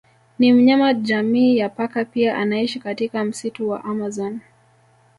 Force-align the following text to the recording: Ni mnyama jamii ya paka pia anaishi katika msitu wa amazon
Ni 0.39 0.53
mnyama 0.53 0.93
jamii 0.93 1.57
ya 1.57 1.69
paka 1.69 2.05
pia 2.05 2.37
anaishi 2.37 2.79
katika 2.79 3.25
msitu 3.25 3.69
wa 3.69 3.83
amazon 3.85 4.39